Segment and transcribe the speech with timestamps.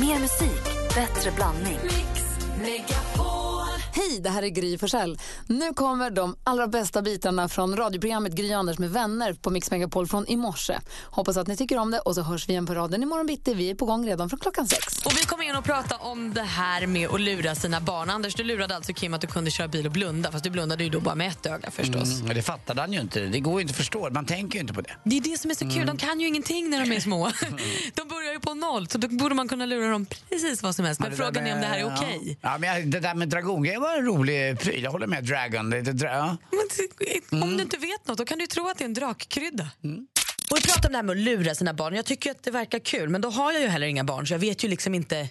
[0.00, 1.78] Mer musik, bättre blandning.
[3.98, 5.18] Hej, det här är Gry Forssell.
[5.46, 10.06] Nu kommer de allra bästa bitarna från radioprogrammet Gry Anders med vänner på Mix Megapol
[10.06, 10.78] från i morse.
[11.04, 13.54] Hoppas att ni tycker om det och så hörs vi igen på raden imorgon bitti.
[13.54, 15.02] Vi är på gång redan från klockan sex.
[15.04, 18.10] Och vi kommer in och prata om det här med att lura sina barn.
[18.10, 20.84] Anders, du lurade alltså Kim att du kunde köra bil och blunda, fast du blundade
[20.84, 22.20] ju då bara med ett öga förstås.
[22.20, 23.20] Mm, det fattade han ju inte.
[23.20, 24.10] Det går ju inte att förstå.
[24.10, 24.96] Man tänker ju inte på det.
[25.04, 25.86] Det är det som är så kul.
[25.86, 27.30] De kan ju ingenting när de är små.
[27.94, 30.84] De börjar ju på noll, så då borde man kunna lura dem precis vad som
[30.84, 31.00] helst.
[31.00, 32.38] Men det frågan är om det här är okej.
[32.40, 34.82] Ja, ja, men det där med dragongrejen var en rolig pryl.
[34.82, 35.70] Jag håller med Dragon.
[35.70, 36.36] Det, det, dra.
[37.30, 39.66] Men Om du inte vet något, då kan du tro att det är en drakkrydda.
[40.50, 41.94] Och vi pratar om det här med att lura sina barn.
[41.94, 44.34] Jag tycker att det verkar kul, men då har jag ju heller inga barn så
[44.34, 45.28] jag vet ju liksom inte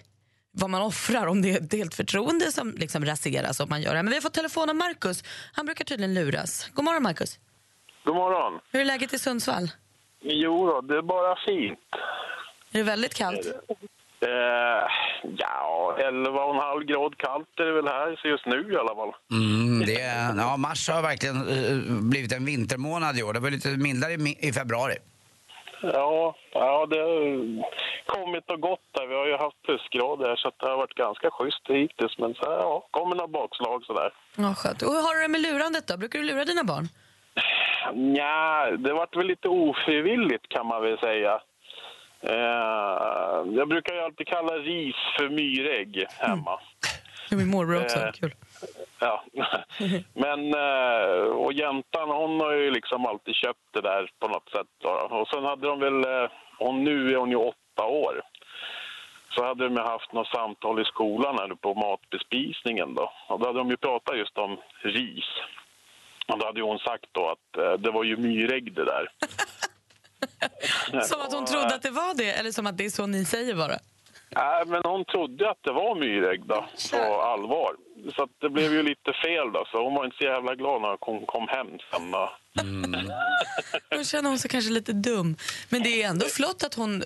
[0.52, 3.94] vad man offrar om det är ett helt förtroende som liksom raseras om man gör
[3.94, 4.02] det.
[4.02, 5.24] Men vi har fått telefon av Markus.
[5.52, 6.70] Han brukar tydligen luras.
[6.74, 7.38] God morgon Markus.
[8.04, 8.60] God morgon.
[8.72, 9.70] Hur är läget i Sundsvall?
[10.20, 11.78] Jo då, det är bara fint.
[12.72, 13.46] Är det väldigt kallt?
[14.20, 14.84] Eh,
[15.38, 19.12] ja, 11,5 grad kallt är det väl här så just nu i alla fall.
[19.30, 19.92] Mm, det,
[20.42, 23.32] ja, mars har verkligen eh, blivit en vintermånad i år.
[23.32, 24.94] Det var lite mildare i, i februari.
[25.82, 27.18] Ja, ja, det har
[28.06, 29.06] kommit och gått där.
[29.06, 32.18] Vi har ju haft plusgrader så att det har varit ganska schysst hittills.
[32.18, 34.10] Men så här, ja, kommer några bakslag sådär.
[34.36, 34.82] Ja, skönt.
[34.82, 35.96] Och hur har du det med lurandet då?
[35.96, 36.88] Brukar du lura dina barn?
[38.16, 41.40] Ja, det vart väl lite ofrivilligt kan man väl säga.
[42.20, 46.60] Eh, jag brukar ju alltid kalla ris för myrägg hemma.
[47.28, 47.98] Det är min morbror också.
[47.98, 48.34] Eh, Kul.
[48.98, 49.24] Ja,
[50.12, 54.84] men eh, och jäntan hon har ju liksom alltid köpt det där på något sätt.
[55.10, 58.22] Och sen hade de väl, eh, och nu är hon ju åtta år.
[59.30, 63.12] Så hade de haft något samtal i skolan här på matbespisningen då.
[63.28, 65.30] Och då hade de ju pratat just om ris.
[66.28, 69.08] Och då hade hon sagt då att eh, det var ju myrägg det där.
[71.02, 73.24] Som att hon trodde att det var det, eller som att det är så ni
[73.24, 73.78] säger bara?
[74.30, 77.70] Nej, men hon trodde att det var myrägg då, på allvar.
[78.16, 80.82] Så att det blev ju lite fel då, så hon var inte så jävla glad
[80.82, 82.30] när hon kom hem sen då.
[83.90, 85.36] Då känner hon sig kanske lite dum.
[85.68, 87.02] Men det är ändå flott att hon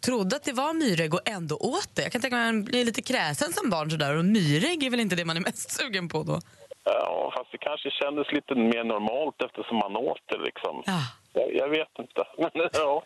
[0.00, 2.02] trodde att det var myrägg och ändå åt det.
[2.02, 4.16] Jag kan tänka mig att man blir lite kräsen som barn sådär.
[4.16, 6.40] Och myrägg är väl inte det man är mest sugen på då?
[6.84, 10.82] Ja, fast det kanske kändes lite mer normalt eftersom man åt det liksom.
[10.86, 11.00] Ja.
[11.34, 12.24] Jag, vet inte.
[12.38, 13.04] Men ja,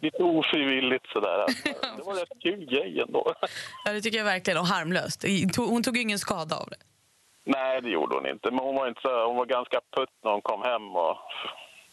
[0.00, 1.46] lite ofrivilligt sådär.
[1.96, 3.34] Det var rätt kul grej ändå.
[3.84, 4.60] Ja, det tycker jag verkligen.
[4.60, 5.24] Och harmlöst.
[5.56, 6.76] Hon tog ingen skada av det.
[7.44, 8.50] Nej, det gjorde hon inte.
[8.50, 11.16] Men hon var, inte så, hon var ganska putt när hon kom hem och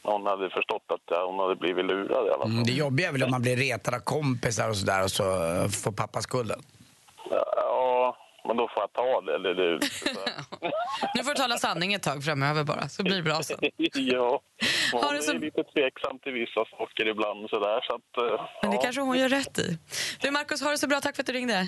[0.04, 2.52] hon hade förstått att hon hade blivit lurad i alla fall.
[2.52, 5.24] Mm, det jobbiga är väl om man blir retad av kompisar och sådär och så
[5.84, 6.60] får pappa skulden.
[7.30, 7.46] Ja,
[8.48, 9.36] men då får jag ta det.
[9.36, 9.80] Eller det
[11.16, 13.58] Nu får du tala sanning ett tag framöver bara, så blir det bra sen.
[13.94, 14.42] ja,
[14.92, 17.50] hon Har du är så- lite tveksam till vissa saker ibland.
[17.50, 18.82] Sådär, så att, eh, Men det ja.
[18.82, 19.78] kanske hon gör rätt i.
[20.22, 21.00] Du Markus, ha det så bra.
[21.02, 21.68] Tack för att du ringde.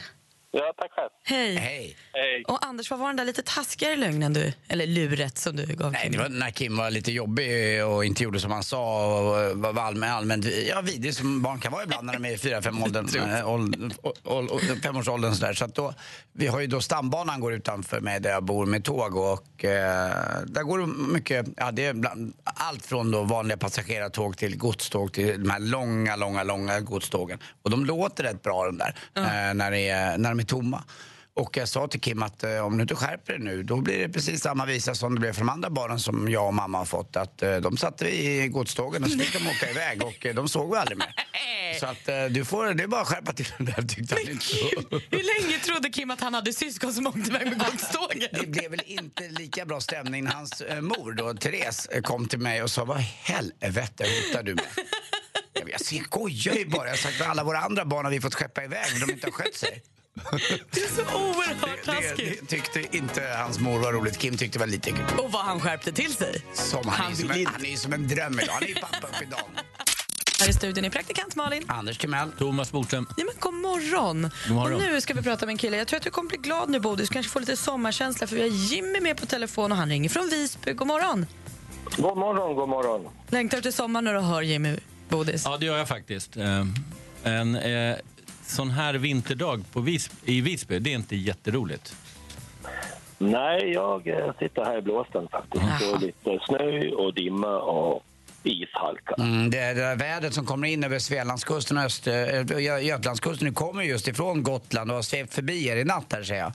[0.53, 1.09] Ja, tack själv.
[1.25, 1.55] Hej.
[1.55, 1.95] Hej.
[2.13, 2.43] Hej.
[2.47, 5.91] Och Anders, vad var den där lite taskigare lögnen du, eller luret som du gav
[5.91, 6.11] Nej, Kim?
[6.11, 9.81] det var när Kim var lite jobbig och inte gjorde som han sa och var
[9.83, 12.83] allmänt, allmänt ja, vidrig som barn kan vara ibland när de är i fyra, fem
[12.83, 13.93] åldern, äh, åld-
[14.23, 15.33] åld- åld- femårsåldern.
[15.35, 15.53] Sådär.
[15.53, 15.93] Så att då,
[16.33, 20.11] vi har ju då stambanan går utanför mig där jag bor med tåg och eh,
[20.45, 25.13] där går det mycket, ja det är bland, allt från då vanliga passagerartåg till godståg
[25.13, 27.39] till de här långa, långa, långa godstågen.
[27.61, 30.83] Och de låter rätt bra de där eh, när, det är, när de är tomma.
[31.35, 33.99] Och jag sa till Kim att eh, om du inte skärper dig nu då blir
[33.99, 36.77] det precis samma visa som det blev för de andra barnen som jag och mamma
[36.77, 37.15] har fått.
[37.15, 40.49] Att eh, de satte i godstågen och så fick de åka iväg och eh, de
[40.49, 41.13] såg vi aldrig mer.
[41.79, 44.45] Så att du får, det är bara att skärpa till det där tyckte han inte.
[44.45, 44.55] så.
[45.11, 48.51] Hur länge trodde Kim att han hade syskon som åkte iväg med Det godstågen?
[48.51, 52.71] blev väl inte lika bra stämning när hans mor då, Therese, kom till mig och
[52.71, 54.65] sa vad i helvete hotar du med?
[55.53, 56.83] Jag, jag skojar ju bara.
[56.83, 59.13] Jag har sagt att alla våra andra barn har vi fått skeppa iväg men de
[59.13, 59.83] inte har skött sig.
[60.71, 62.39] Det är så oerhört Det, taskigt.
[62.41, 64.17] det tyckte inte hans mor var roligt.
[64.17, 64.99] Kim tyckte det var lite kul.
[65.17, 66.41] Och vad han skärpte till sig.
[66.53, 68.53] Som han, Han är som en, han är som en dröm idag.
[68.53, 69.43] Han är ju pappa upp i dagen.
[70.39, 71.63] Här i studion är praktikant Malin.
[71.67, 72.31] Anders Timell.
[72.31, 73.07] Thomas Bodström.
[73.17, 74.21] Ja, men god morgon.
[74.47, 74.73] God morgon.
[74.73, 75.77] Och nu ska vi prata med en kille.
[75.77, 77.09] Jag tror att du kommer bli glad nu Bodis.
[77.09, 80.29] kanske får lite sommarkänsla för vi har Jimmy med på telefon och han ringer från
[80.29, 80.73] Visby.
[80.73, 81.25] God morgon.
[81.97, 83.07] God morgon, god morgon.
[83.29, 84.77] Längtar du till sommar när du hör Jimmy
[85.09, 85.41] Bodis?
[85.45, 86.37] Ja, det gör jag faktiskt.
[86.37, 86.65] Eh,
[87.23, 87.95] En eh,
[88.45, 91.95] sån här vinterdag på Vis- i Visby, det är inte jätteroligt.
[93.17, 95.63] Nej, jag eh, sitter här i blåsten faktiskt.
[95.79, 95.93] Jaha.
[95.95, 98.03] Och lite snö och dimma och
[98.43, 99.15] ishalka.
[99.17, 103.53] Mm, det, det där vädret som kommer in över Svealandskusten och Öst, äh, Götalandskusten det
[103.53, 106.51] kommer just ifrån Gotland och har svept förbi er i natt här ser jag.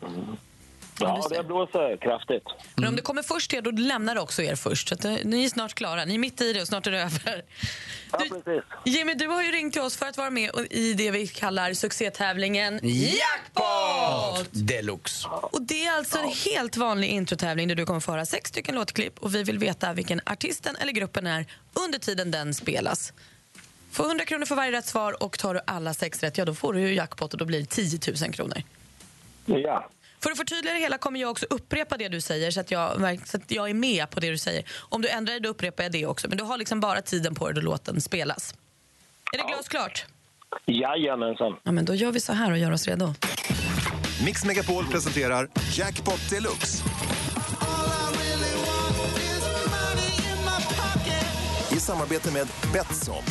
[1.01, 2.45] Ja, det blåser kraftigt.
[2.75, 4.89] Men om det kommer först er, då lämnar det också er först.
[4.89, 6.05] Så att, eh, ni är snart klara.
[6.05, 7.45] Ni är mitt i det och snart är det över.
[8.13, 8.65] Ja, precis.
[8.85, 11.75] Jimmy, du har ju ringt till oss för att vara med i det vi kallar
[11.75, 15.29] succétävlingen Jackpot deluxe.
[15.29, 18.75] Och Det är alltså en helt vanlig introtävling där du kommer få höra sex stycken
[18.75, 21.47] låtklipp och vi vill veta vilken artisten eller gruppen är
[21.87, 23.13] under tiden den spelas.
[23.91, 26.55] Får 100 kronor för varje rätt svar och tar du alla sex rätt, ja då
[26.55, 28.63] får du ju jackpot och då blir det 10 000 kronor.
[29.47, 29.89] Ja.
[30.29, 33.19] För att förtydliga det hela kommer jag också upprepa det du säger så att jag,
[33.27, 34.65] så att jag är med på det du säger.
[34.79, 36.29] Om du ändrar dig då upprepar jag det också.
[36.29, 38.55] Men du har liksom bara tiden på dig då låten spelas.
[39.33, 40.07] Är det glasklart?
[40.67, 41.57] Jajamensan.
[41.63, 43.15] Ja, men då gör vi så här och gör oss redo.
[44.25, 46.85] Mix Megapol presenterar Jackpot Deluxe.
[51.73, 53.23] I samarbete med Betsson.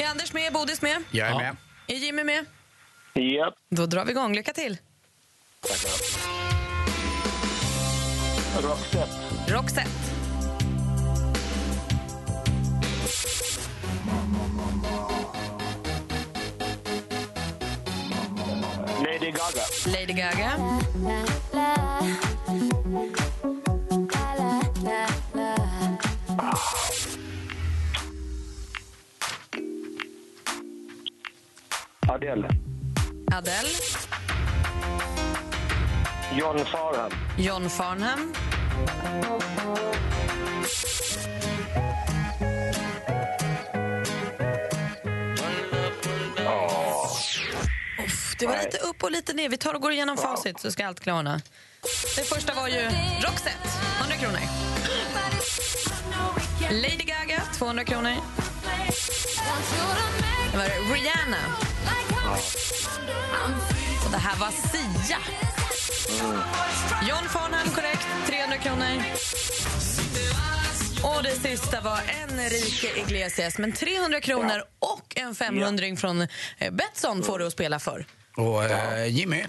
[0.00, 0.52] Är Anders med?
[0.52, 1.02] Bodis med?
[1.10, 1.56] Jag är med.
[1.86, 2.44] Är Jimmy med?
[3.14, 3.54] Japp.
[3.70, 4.34] Då drar vi igång.
[4.34, 4.78] Lycka till.
[8.62, 9.08] Roxette.
[9.48, 9.88] Roxette.
[19.02, 19.64] Lady Gaga.
[19.86, 20.56] Lady Gaga.
[32.08, 32.48] Adele.
[33.30, 34.09] Adele.
[36.32, 37.10] John Farnham.
[37.38, 38.32] John Farnham.
[48.04, 49.48] Uff, det var lite upp och lite ner.
[49.48, 51.40] Vi tar och går igenom facit så ska allt klarna.
[52.16, 52.82] Det första var ju
[53.22, 53.68] Roxette,
[54.00, 54.40] 100 kronor.
[56.70, 58.14] Lady Gaga, 200 kronor.
[60.52, 61.36] Det var Rihanna.
[64.04, 65.18] Och det här var Sia.
[67.08, 68.06] John Farnham, korrekt.
[68.26, 69.02] 300 kronor.
[71.16, 73.58] Och det sista var Enrique Iglesias.
[73.58, 76.20] Men 300 kronor och en 500 från
[76.58, 78.06] eh, Betsson får du att spela för.
[78.36, 79.44] Och eh, Jimmy,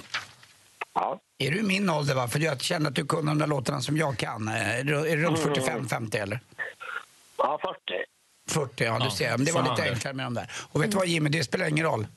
[0.93, 1.19] Ja.
[1.38, 2.15] är du min ålder?
[2.15, 2.27] Va?
[2.27, 4.47] För jag känner att du kunde de där låtarna som jag kan.
[4.47, 6.39] Eh, Är du, är du runt 45-50 eller?
[7.37, 7.77] Ja, 40.
[8.49, 9.37] 40, ja du ser.
[9.37, 10.51] Men det var lite enklare med de där.
[10.71, 12.07] Och vet du vad Jimmy, det spelar ingen roll.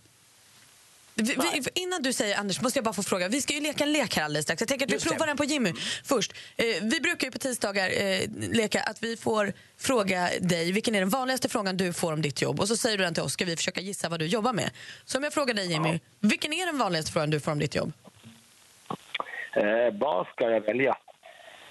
[1.15, 3.29] Vi, vi, innan du säger Anders, måste jag bara få fråga.
[3.29, 4.61] Vi ska ju leka en lek här alldeles strax.
[4.61, 5.11] Jag tänker att vi Just det.
[5.11, 5.73] provar den på Jimmy
[6.05, 6.33] först.
[6.57, 8.21] Eh, vi brukar ju på tisdagar eh,
[8.53, 12.43] leka att vi får fråga dig vilken är den vanligaste frågan du får om ditt
[12.43, 12.61] jobb.
[12.61, 14.71] Och så säger du den till oss, ska vi försöka gissa vad du jobbar med.
[15.05, 17.75] Så om jag frågar dig Jimmy, vilken är den vanligaste frågan du får om ditt
[17.75, 17.93] jobb?
[19.57, 19.65] Eh,
[20.01, 20.97] vad ska jag välja?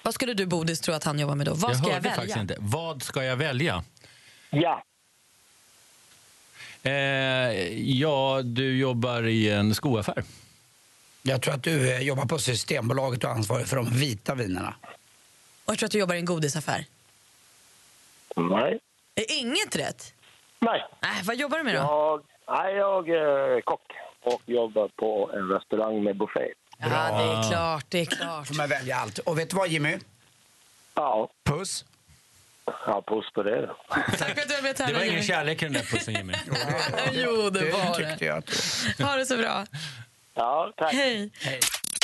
[0.04, 1.54] Vad skulle du Bodis tro att han jobbar med då?
[1.54, 2.16] Vad jag ska jag hörde välja?
[2.16, 2.56] faktiskt inte.
[2.60, 3.84] Vad ska jag välja?
[4.50, 4.84] Ja.
[6.83, 6.91] Eh,
[8.00, 10.24] ja, du jobbar i en skoaffär.
[11.21, 14.75] Jag tror att du eh, jobbar på Systembolaget och är ansvarig för de vita vinerna.
[15.65, 16.85] Och jag tror att du jobbar i en godisaffär.
[18.35, 18.80] Nej.
[19.15, 20.13] Är inget rätt?
[20.59, 20.85] Nej.
[21.01, 21.80] Nej, vad jobbar du med då?
[21.80, 23.81] Jag, nej, jag är kock
[24.21, 26.53] och jobbar på en restaurang med buffé.
[26.77, 28.47] Ja, det är klart, det är klart.
[28.47, 29.18] får man välja allt.
[29.19, 29.97] Och vet du vad Jimmy?
[30.94, 31.30] Ja.
[31.44, 31.85] Puss.
[32.65, 33.69] Ja, puss på det.
[33.89, 36.33] Tack för att du var med Det var ingen kärlek i den där pussen, Jimmy.
[37.13, 38.25] Jo, det var tyckte det.
[38.25, 38.38] jag.
[38.38, 39.00] Att...
[39.00, 39.65] Ha det så bra.
[40.33, 40.94] Ja, tack.
[40.94, 41.31] Hej.
[41.39, 41.60] Hej.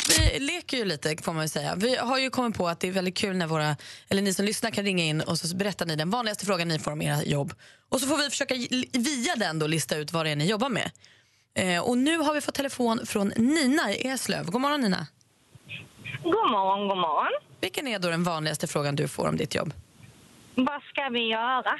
[0.10, 1.76] Vi leker ju lite, får man ju säga.
[1.76, 3.76] Vi har ju kommit på att det är väldigt kul när våra,
[4.10, 6.80] eller ni som lyssnar kan ringa in och så berättar ni den vanligaste frågan ni
[6.80, 7.54] får om era jobb.
[7.90, 8.56] Och så får vi försöka
[8.94, 10.92] via den då lista ut vad det är ni jobbar med.
[11.54, 14.46] Eh, och nu har vi fått telefon från Nina i Eslöv.
[14.46, 15.08] God morgon Nina.
[16.24, 17.32] God morgon, god morgon.
[17.62, 19.74] Vilken är då den vanligaste frågan du får om ditt jobb?
[20.66, 21.80] Vad ska vi göra?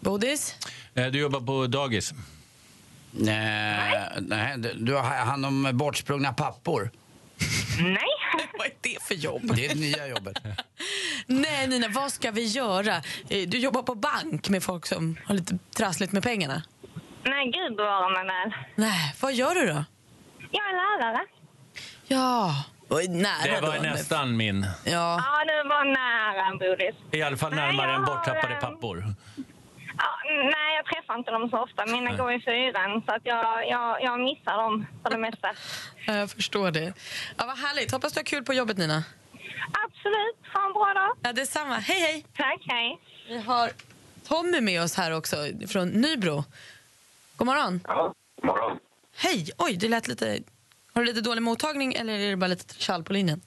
[0.00, 0.56] Bodis?
[0.94, 2.12] Eh, du jobbar på dagis.
[3.10, 6.90] Nej, nej, du har hand om bortsprungna pappor.
[7.80, 7.96] Nej.
[8.58, 9.56] Vad är det för jobb?
[9.56, 10.36] Det är det nya jobbet.
[11.26, 12.96] Nej Nina, vad ska vi göra?
[13.28, 16.62] Eh, Du jobbar på bank med folk som har lite trassligt med pengarna.
[17.24, 18.52] Nej, gud bevara mig väl.
[18.74, 19.84] Nej, vad gör du då?
[20.50, 21.24] Jag är lärare.
[22.06, 23.82] Ja, vad nära Det var då.
[23.82, 24.66] nästan min.
[24.84, 24.90] Ja.
[25.24, 26.94] Ja, du var nära, Bodis.
[27.12, 29.04] I alla fall närmare än har, borttappade ehm, pappor.
[29.98, 31.86] Ja, nej, jag träffar inte dem så ofta.
[31.86, 32.16] Mina Nej.
[32.16, 35.48] går i fyran, så att jag, jag, jag missar dem för det mesta.
[36.06, 36.92] Ja, Jag förstår det.
[37.38, 37.92] Ja, vad härligt.
[37.92, 39.04] Hoppas du har kul på jobbet, Nina.
[39.84, 40.36] Absolut.
[40.54, 41.16] Ha en bra dag.
[41.22, 41.74] Ja, detsamma.
[41.74, 42.26] Hej, hej.
[42.36, 42.98] Tack, hej.
[43.28, 43.70] Vi har
[44.28, 45.36] Tommy med oss här också,
[45.68, 46.44] från Nybro.
[47.36, 47.80] God morgon.
[47.86, 48.78] Ja, morgon.
[49.16, 49.50] Hej.
[49.58, 50.38] Oj, det lät lite...
[50.92, 53.40] Har du lite dålig mottagning eller är det bara lite tjall på linjen?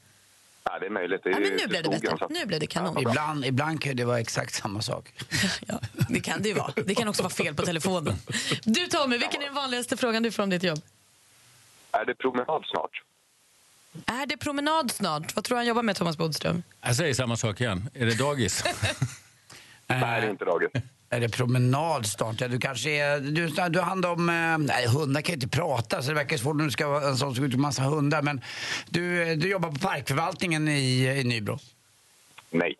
[0.64, 1.24] Ja, det är möjligt.
[1.24, 2.18] Det är Ja, men nu blev det bättre.
[2.20, 2.98] så Nu blev det kanon.
[2.98, 5.14] Ibland, ibland kan det vara exakt samma sak.
[5.68, 6.74] Ja, det kan det ju vara.
[6.86, 8.16] Det kan också vara fel på telefonen.
[8.64, 10.82] Du Tommy, vilken är den vanligaste frågan du får om ditt jobb?
[11.92, 13.02] Är det promenad snart?
[14.06, 15.36] Är det promenad snart?
[15.36, 16.64] Vad tror du han jobbar med, Thomas Bodström?
[16.82, 17.90] Jag säger samma sak igen.
[17.94, 18.64] Är det dagis?
[19.88, 20.70] Nej, det är inte dagis.
[21.14, 22.42] Är det promenad snart?
[22.42, 23.20] Ja, du kanske är...
[23.20, 24.30] Du, du har hand om...
[24.30, 27.08] eh, Nej, hundar kan ju inte prata så det verkar svårt när du ska vara
[27.08, 28.22] en sån som går ut med massa hundar.
[28.22, 28.42] Men
[28.90, 31.60] du, du jobbar på parkförvaltningen i, i Nybro?
[32.50, 32.76] Nej.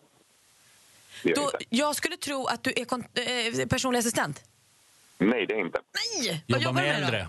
[1.22, 3.04] Det Då, jag skulle tro att du är kon-
[3.60, 4.42] eh, personlig assistent.
[5.18, 5.78] Nej, det är inte.
[6.22, 6.44] Nej!
[6.48, 7.16] Vad Jobba jobbar du med med då?
[7.18, 7.28] äldre.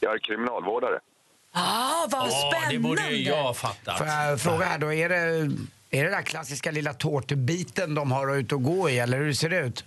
[0.00, 0.98] Jag är kriminalvårdare.
[1.52, 2.76] Ah, vad Ja, spännande!
[2.76, 3.98] det borde ju jag fattat.
[3.98, 5.16] Får jag fråga här då, är det,
[5.90, 9.48] är det den klassiska lilla tårtbiten de har ute och gå i eller hur ser
[9.48, 9.84] det ut?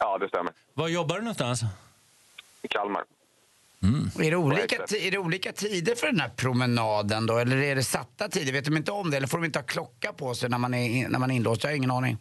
[0.00, 0.52] Ja, det stämmer.
[0.74, 1.62] Var jobbar du någonstans?
[2.62, 3.04] I Kalmar.
[4.18, 7.82] Är det, olika, är det olika tider för den här promenaden då eller är det
[7.82, 8.52] satta tider?
[8.52, 10.74] Vet de inte om det eller får de inte ha klocka på sig när man
[10.74, 11.62] är, när man är inlåst?
[11.64, 12.18] Jag har ingen aning.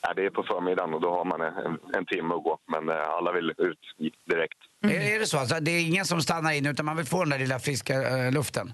[0.00, 2.58] Ja, det är på förmiddagen och då har man en, en timme att gå.
[2.66, 3.78] Men eh, alla vill ut
[4.24, 4.58] direkt.
[4.82, 5.38] Är, är det så?
[5.38, 7.94] Alltså, det är ingen som stannar in utan man vill få den där lilla friska
[8.26, 8.72] eh, luften?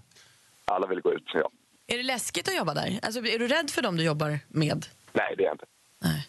[0.64, 1.50] Alla vill gå ut, ja.
[1.86, 2.98] Är det läskigt att jobba där?
[3.02, 4.86] Alltså, är du rädd för dem du jobbar med?
[5.12, 5.66] Nej, det är jag inte.
[6.02, 6.28] Nej.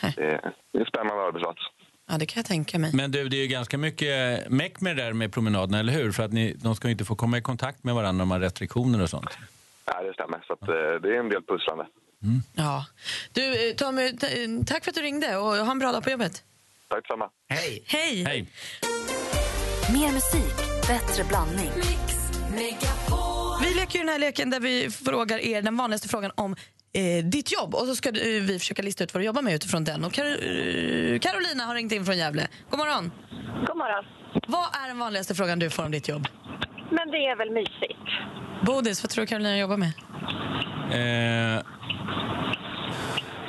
[0.00, 1.60] Det är, en spännande arbetsplats.
[2.08, 2.90] Ja, det kan jag tänka mig.
[2.94, 6.12] Men du, det är ju ganska mycket meck med det där med promenaderna, eller hur?
[6.12, 8.40] För att ni, de ska ju inte få komma i kontakt med varandra, de har
[8.40, 9.38] restriktioner och sånt.
[9.84, 10.44] Ja, det stämmer.
[10.46, 11.86] Så att, eh, det är en del pusslande.
[12.54, 12.86] Ja.
[13.32, 16.04] Du, eh, Tommy, t- eh, tack för att du ringde och ha en bra dag
[16.04, 16.42] på jobbet.
[16.88, 17.30] Tack detsamma.
[17.48, 17.82] Hej!
[17.86, 18.24] Hej!
[18.24, 18.46] Hej!
[19.92, 20.56] Mer musik,
[20.88, 21.70] bättre blandning.
[23.62, 26.56] Vi leker ju den här leken där vi frågar er den vanligaste frågan om
[26.96, 29.54] eh, ditt jobb och så ska du, vi försöka lista ut vad du jobbar med
[29.54, 30.04] utifrån den.
[30.04, 30.24] Och Kar-
[31.14, 32.48] eh, Carolina har ringt in från Gävle.
[32.70, 33.12] God morgon!
[33.66, 34.04] God morgon.
[34.48, 36.28] Vad är den vanligaste frågan du får om ditt jobb?
[36.90, 38.08] Men det är väl mysigt?
[38.66, 39.92] Bodis, vad tror du Carolina jobbar med?
[40.90, 41.62] Eh,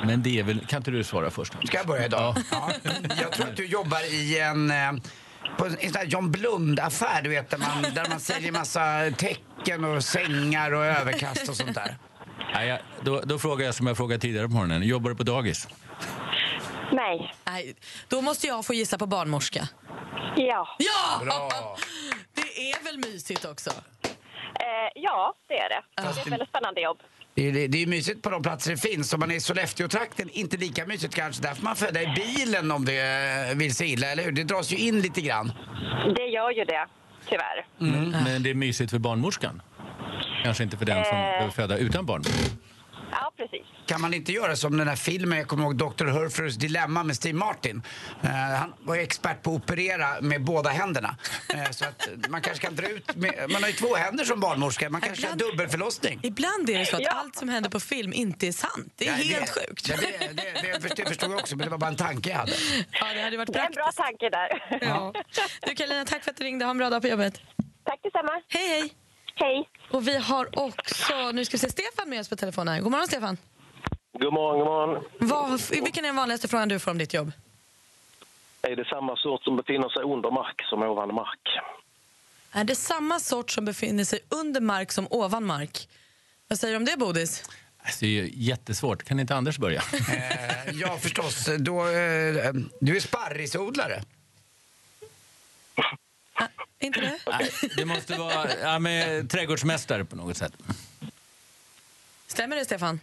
[0.06, 0.60] men det är väl...
[0.66, 1.52] Kan inte du svara först?
[1.66, 2.34] Ska jag börja idag?
[2.50, 2.70] Ja.
[3.20, 4.92] Jag tror att du jobbar i en, eh,
[5.58, 9.84] på en sån här John Blund-affär, du vet, där man, där man säljer massa täcken
[9.84, 11.96] och sängar och överkast och sånt där.
[12.54, 14.82] Nej, jag, då, då frågar jag som jag frågade tidigare på morgonen.
[14.82, 15.68] Jobbar du på dagis?
[16.92, 17.34] Nej.
[17.44, 17.74] Nej,
[18.08, 19.68] då måste jag få gissa på barnmorska.
[20.36, 20.68] Ja.
[20.78, 21.24] Ja!
[21.24, 21.50] Bra!
[22.34, 23.70] Det är väl mysigt också?
[23.70, 25.82] Eh, ja, det är det.
[25.96, 26.98] Det är ett väldigt spännande jobb.
[27.34, 29.12] Det är, det är ju mysigt på de platser det finns.
[29.14, 31.42] Om man är i Sollefteå-trakten, inte lika mysigt kanske.
[31.42, 33.00] Där får man föda i bilen om det
[33.50, 34.32] eh, vill sig illa, eller hur?
[34.32, 35.52] Det dras ju in lite grann.
[36.16, 36.86] Det gör ju det,
[37.28, 37.66] tyvärr.
[38.24, 39.62] Men det är mysigt för barnmorskan?
[40.44, 41.22] Kanske inte för den som Eh.
[41.22, 42.22] behöver föda utan barn?
[43.10, 43.66] Ja, precis.
[43.86, 46.04] Kan man inte göra som den här filmen, jag kommer ihåg Dr.
[46.06, 47.82] Hurfers dilemma med Steve Martin.
[48.22, 51.16] Eh, han var ju expert på att operera med båda händerna.
[51.54, 54.40] Eh, så att man kanske kan dra ut, med, man har ju två händer som
[54.40, 56.20] barnmorska, man kanske har Ibland- dubbelförlossning.
[56.22, 57.10] Ibland är det så att Ja.
[57.10, 58.92] allt som händer på film inte är sant.
[58.96, 59.88] Det är Ja, helt sjukt.
[59.88, 62.30] Ja, det, det, det, det, det förstod jag också, men det var bara en tanke
[62.30, 62.52] jag hade.
[62.92, 63.98] Ja, det hade varit Det är en bra praktiskt.
[63.98, 64.78] tanke där.
[64.88, 65.12] Ja.
[65.66, 66.64] Du Carolina, tack för att du ringde.
[66.64, 67.40] Ha en bra dag på jobbet.
[67.84, 68.32] Tack detsamma.
[68.48, 68.92] Hej, hej.
[69.40, 69.68] Hej.
[69.90, 72.80] Och vi har också, nu ska vi se, Stefan med oss på telefon här.
[72.80, 73.36] God morgon Stefan.
[74.12, 75.04] God morgon, god morgon.
[75.18, 77.32] Vad, vilken är den vanligaste frågan du får om ditt jobb?
[78.62, 81.58] Är det samma sort som befinner sig under mark som ovan mark?
[82.52, 85.88] Är det samma sort som befinner sig under mark som ovan mark?
[86.48, 87.44] Vad säger du om det Bodis?
[87.82, 89.02] Alltså, det är ju jättesvårt.
[89.04, 89.82] Kan inte Anders börja?
[89.92, 91.48] Eh, ja, förstås.
[91.58, 94.02] Då, eh, du är sparrisodlare.
[96.80, 97.18] Inte det?
[97.26, 100.52] Nej, det måste vara ja, med trädgårdsmästare på något sätt.
[102.26, 103.00] Stämmer det Stefan?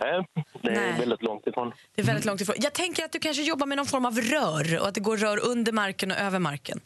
[0.00, 0.26] Nej,
[0.62, 1.00] det är Nej.
[1.00, 1.72] väldigt långt ifrån.
[1.94, 2.56] Det är väldigt långt ifrån.
[2.58, 5.16] Jag tänker att du kanske jobbar med någon form av rör och att det går
[5.16, 6.80] rör under marken och över marken.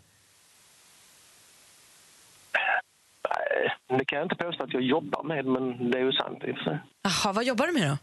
[3.28, 6.44] Nej, det kan jag inte påstå att jag jobbar med, men det är ju sant
[6.44, 6.78] i och för sig.
[7.02, 7.96] Jaha, vad jobbar du med då?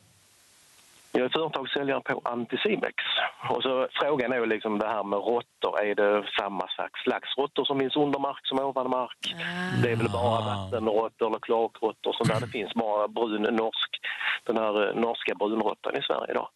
[1.12, 2.96] Jag är företagssäljare på Anticimex.
[3.50, 5.80] Och så frågan är ju liksom det här med råttor.
[5.80, 9.36] Är det samma slags, slags råttor som finns under mark som ovan mark?
[9.84, 13.92] Det är väl bara vattenråttor eller kloakråttor som där det finns bara brun norsk,
[14.44, 16.50] den här norska brunråttan i Sverige idag.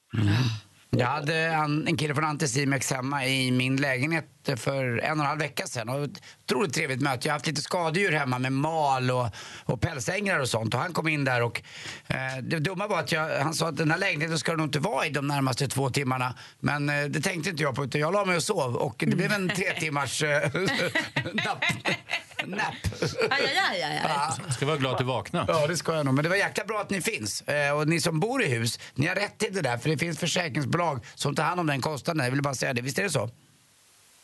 [0.98, 5.30] Jag hade en, en kille från Anticimex hemma i min lägenhet för en och en
[5.30, 5.90] halv vecka sedan.
[5.90, 7.28] Och ett otroligt trevligt möte.
[7.28, 9.28] Jag har haft lite skadedjur hemma med mal och,
[9.66, 10.74] och pälsänglar och sånt.
[10.74, 11.62] Och han kom in där och
[12.08, 14.68] eh, det dumma var att jag, han sa att den här lägenheten ska du nog
[14.68, 16.36] inte vara i de närmaste två timmarna.
[16.60, 19.16] Men eh, det tänkte inte jag på utan jag la mig och sov och det
[19.16, 20.52] blev en tre timmars eh,
[21.34, 21.64] napp.
[22.46, 22.74] Nap.
[23.30, 24.54] Aj, aj, aj, aj, aj.
[24.54, 25.54] Ska vara glad att du vaknade.
[25.54, 26.14] Ja, det ska jag nog.
[26.14, 27.42] Men det var jäkla bra att ni finns.
[27.42, 29.78] Eh, och ni som bor i hus, ni har rätt till det där.
[29.78, 32.24] För det finns försäkringsbolag som tar hand om den kostnaden.
[32.26, 32.82] Jag vill bara säga det.
[32.82, 33.30] Visst är det så?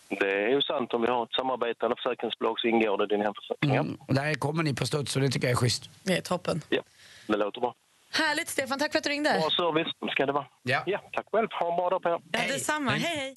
[0.10, 0.94] Det är ju sant.
[0.94, 3.74] Om vi har ett samarbetande försäkringsbolag så ingår det i din hemförsäkring.
[3.74, 3.82] Ja.
[3.82, 3.96] Mm.
[4.08, 5.90] Och där kommer ni på studs och det tycker jag är schysst.
[6.04, 6.62] Det är toppen.
[6.70, 6.82] ja,
[7.28, 7.74] det låter bra.
[8.12, 9.30] Härligt Stefan, tack för att du ringde.
[9.40, 10.46] Bra service ska det vara.
[10.64, 10.84] Ja.
[10.86, 11.48] Ja, tack själv.
[11.52, 12.20] Ha en bra dag på er.
[12.32, 12.92] Ja, detsamma.
[12.92, 13.34] Hej, hej.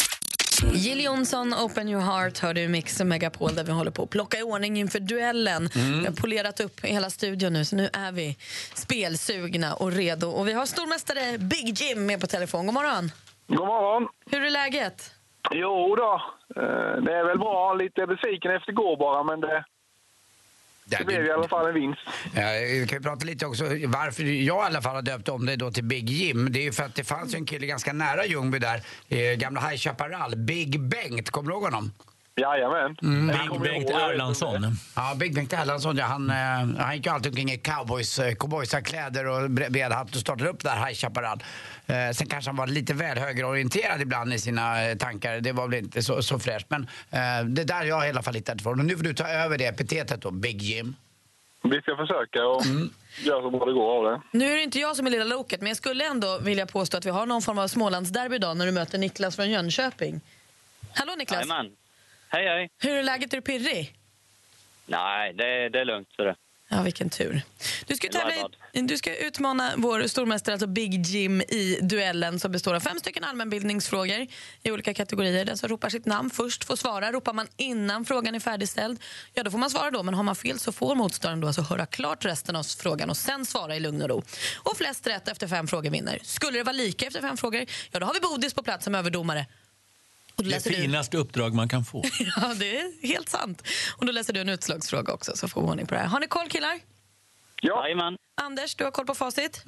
[0.63, 4.11] Jill Johnson, Open your heart, hör du i Mix Megapol där vi håller på att
[4.11, 5.69] plocka i ordning inför duellen.
[5.75, 6.01] Mm.
[6.01, 8.37] Vi har polerat upp hela studion nu, så nu är vi
[8.75, 10.27] spelsugna och redo.
[10.31, 12.67] Och vi har stormästare Big Jim med på telefon.
[12.67, 13.11] God morgon!
[13.47, 14.09] God morgon!
[14.31, 15.15] Hur är läget?
[15.51, 16.23] Jo då,
[16.57, 17.75] eh, det är väl bra.
[17.75, 19.65] Lite besviken efter igår bara, men det,
[20.85, 22.01] det blev i alla fall en vinst.
[22.35, 22.43] Ja,
[22.81, 25.57] vi kan ju prata lite också varför jag i alla fall har döpt om det
[25.57, 26.53] då till Big Jim.
[26.53, 29.35] Det är ju för att det fanns ju en kille ganska nära Ljungby där, eh,
[29.37, 31.31] gamla High Chaparral, Big Bengt.
[31.31, 31.93] Kommer du ihåg honom?
[32.41, 32.97] Jajamän.
[33.53, 34.77] Big Bengt Erlandsson.
[34.97, 36.37] Ja, Big Bengt Erlandsson, ja, han, eh,
[36.85, 40.51] han gick ju alltid omkring i cowboys, eh, cowboysarkläder och bre- bred hatt och startade
[40.51, 41.43] upp det här High Chaparral.
[41.87, 45.41] Eh, sen kanske han var lite väl högerorienterad ibland i sina eh, tankar.
[45.41, 46.67] Det var väl inte så, så fräscht.
[46.69, 48.79] Men eh, det där jag i alla fall hittat ifrån.
[48.81, 50.95] Och nu får du ta över det epitetet då, Big Jim.
[51.63, 52.63] Vi ska försöka och
[53.25, 54.39] göra så bra det går av det.
[54.39, 56.97] Nu är det inte jag som är lilla loket, men jag skulle ändå vilja påstå
[56.97, 60.21] att vi har någon form av Smålandsderby idag när du möter Niklas från Jönköping.
[60.95, 61.41] Hallå Niklas!
[61.49, 61.73] Jajamän.
[62.33, 62.71] Hej, hej.
[62.79, 63.33] Hur är läget?
[63.33, 63.95] Är du pirrig?
[64.87, 66.09] Nej, det, det är lugnt.
[66.17, 66.37] Så det.
[66.73, 67.43] Ja, vilken tur.
[67.87, 72.75] Du ska, tävla du ska utmana vår stormästare, alltså Big Jim, i duellen som består
[72.75, 74.27] av fem stycken allmänbildningsfrågor
[74.63, 75.45] i olika kategorier.
[75.45, 77.13] Den som ropar sitt namn först får svara.
[77.13, 79.03] Ropar man innan frågan är färdigställd,
[79.35, 80.03] ja då får man svara då.
[80.03, 83.17] Men har man fel så får motståndaren då alltså höra klart resten av frågan och
[83.17, 84.23] sen svara i lugn och ro.
[84.57, 86.19] Och flest rätt efter fem frågor vinner.
[86.23, 88.95] Skulle det vara lika efter fem frågor, ja då har vi Bodis på plats som
[88.95, 89.47] överdomare.
[90.41, 92.05] Och då Det läser du- finaste uppdrag man kan få.
[92.37, 93.63] Ja, det är helt sant.
[93.97, 96.07] Och då läser du en utslagsfråga också så får vi ordning på det här.
[96.07, 96.79] Har ni koll killar?
[97.63, 97.83] Ja.
[97.85, 98.17] Jajamän.
[98.43, 99.63] Anders, du har koll på facit?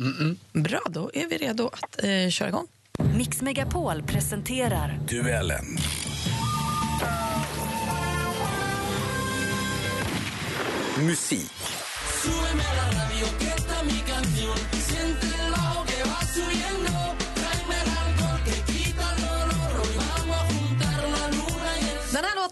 [0.53, 2.67] Bra, då är vi redo att eh, köra igång.
[3.17, 5.79] Mix Megapol presenterar Duellen.
[10.99, 11.51] Musik.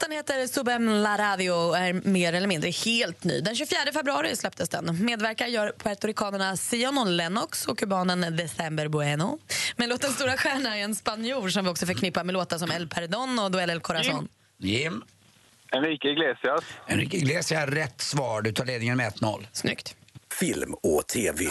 [0.00, 3.40] Låten heter Subem La Radio och är mer eller mindre helt ny.
[3.40, 5.04] Den 24 februari släpptes den.
[5.04, 9.38] Medverkar gör puertoricanerna Sion Lennox och kubanen December Bueno.
[9.76, 12.88] Men låtens stora stjärna är en spanjor som vi också förknippar med låtar som El
[12.88, 14.28] Perdón och Duell El Corazon.
[14.58, 15.02] Jim.
[15.72, 16.64] Enrique Iglesias.
[16.86, 18.42] Enrique Iglesias, rätt svar.
[18.42, 19.46] Du tar ledningen med 1-0.
[19.52, 19.96] Snyggt.
[20.32, 21.44] Film och TV.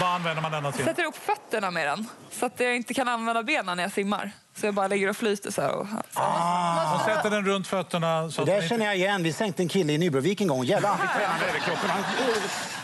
[0.00, 0.84] Vad använder man denna till?
[0.84, 4.30] sätter upp fötterna med den så att jag inte kan använda benen när jag simmar.
[4.60, 5.70] Så jag bara ligger och flyter så här.
[5.72, 8.30] Och, Man sätter den runt fötterna.
[8.30, 9.22] Så Det där den känner jag igen.
[9.22, 10.64] Vi sänkte en kille i Nybrovik en gång.
[10.64, 11.90] Jävlar, han fick träna med överkroppen.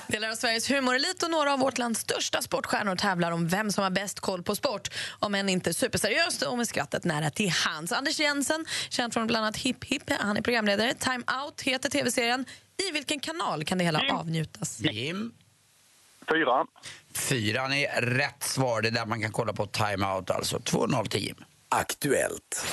[0.07, 3.85] Delar av Sveriges humorelit och några av vårt lands största sportstjärnor tävlar om vem som
[3.85, 4.89] har bäst koll på sport.
[5.19, 7.93] Om än inte superseriöst och med skrattet nära till hands.
[7.93, 10.95] Anders Jensen, känd från bland annat Hipp Hipp, han är programledare.
[10.95, 12.45] Time Out heter tv-serien.
[12.89, 14.81] I vilken kanal kan det hela avnjutas?
[14.81, 15.33] Jim.
[16.29, 16.67] Fyra.
[17.15, 18.83] Fyran är rätt svar.
[18.83, 20.59] Det är där man kan kolla på timeout alltså.
[20.59, 21.45] 2-0 till Jim.
[21.69, 22.67] Aktuellt.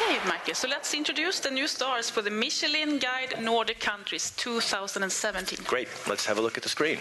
[0.00, 5.64] Okay, Michael, so let's introduce the new stars for the Michelin Guide Nordic Countries 2017.
[5.70, 5.88] Great.
[6.06, 6.98] Let's have a look at the screen.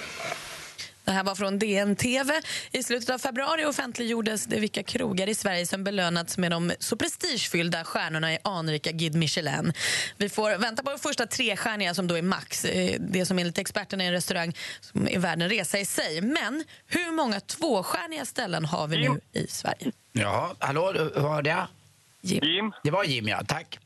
[1.06, 2.42] Det här var från DN-TV.
[2.72, 6.96] I slutet av februari offentliggjordes det vilka krogar i Sverige som belönats med de så
[6.98, 9.74] prestigefyllda stjärnorna i anrika Guide Michelin.
[10.18, 12.66] Vi får vänta på de första tre stjärniga som då är max.
[12.66, 16.22] Eh, Det som enligt experterna är en restaurang som är värd en resa i sig.
[16.22, 19.92] Men hur många tvåstjärniga ställen har vi nu i Sverige?
[20.12, 21.68] Ja, hallå, hörde jag?
[22.22, 22.72] Jim.
[22.84, 23.42] Det var Jim, ja.
[23.48, 23.80] Tack.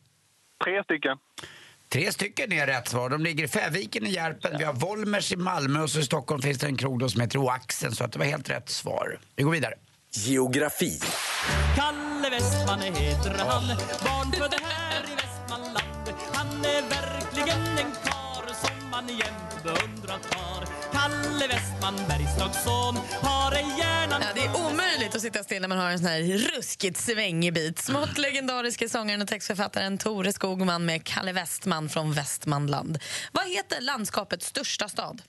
[0.63, 1.17] Tre stycken.
[1.89, 3.09] Tre stycken är rätt svar.
[3.09, 6.41] De ligger i Fäviken i Järpen, vi har Volmers i Malmö och så i Stockholm
[6.41, 7.95] finns det en krog som heter Oaxen.
[7.95, 9.19] Så att det var helt rätt svar.
[9.35, 9.73] Vi går vidare.
[10.11, 10.99] Geografi.
[11.75, 13.67] Kalle Westman heter han,
[14.05, 16.17] barnfödd här i Västmanland.
[16.33, 20.66] Han är verkligen en karl som man jämt beundrat har.
[20.97, 25.67] Kalle Westman, Bergslags son, har ej hjärnan Ja, det är omöjligt att sitta still när
[25.67, 27.79] man har en sån här ruskigt svängig bit.
[27.79, 32.99] Smått legendariska sångaren och textförfattaren Tore Skogman med Kalle Westman från Västmanland.
[33.31, 35.21] Vad heter landskapets största stad?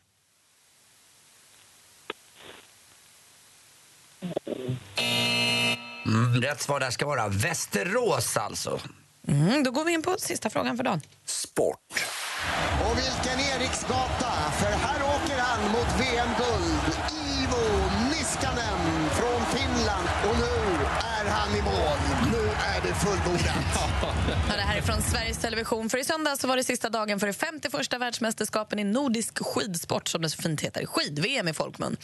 [6.06, 8.80] Mm, rätt svar där ska vara Västerås alltså.
[9.28, 11.00] Mm, då går vi in på sista frågan för dagen.
[11.24, 12.04] Sport.
[12.84, 15.07] Och vilken Eriksgata, för här
[15.78, 16.98] mot VM-guld.
[17.12, 17.64] Ivo
[18.10, 20.08] Niskanen från Finland.
[20.28, 20.84] Och nu
[21.18, 21.98] är han i mål.
[22.32, 23.64] Nu är det fullbordat.
[24.48, 25.90] Ja, det här är från Sveriges Television.
[25.90, 30.08] För I söndag så var det sista dagen för det 51 världsmästerskapen i nordisk skidsport
[30.08, 30.86] som det så fint heter.
[30.86, 31.96] Skid-VM i folkmun.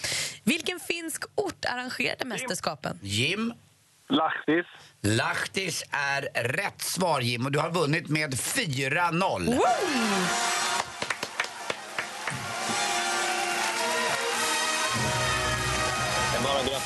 [0.44, 2.98] Vilken finsk ort arrangerade mästerskapen?
[3.02, 3.52] Jim.
[4.08, 4.66] Lahtis.
[5.00, 9.54] Lahtis är rätt svar Jim och du har vunnit med 4-0.
[9.54, 10.73] Jag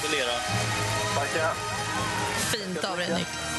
[0.09, 0.39] gratulera.
[1.15, 1.55] Tackar.
[2.53, 3.55] Fint av dig, Niklas.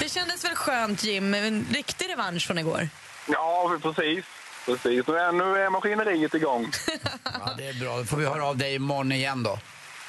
[0.00, 1.34] Det kändes väl skönt, Jim?
[1.34, 2.88] En riktig revansch från igår.
[3.28, 4.24] Ja, precis.
[4.66, 5.06] precis.
[5.06, 6.70] Nu är, nu är maskineriet igång.
[7.24, 7.98] Ja, det är bra.
[7.98, 9.58] Då får vi höra av dig imorgon igen då.